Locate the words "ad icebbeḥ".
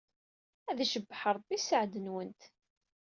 0.69-1.21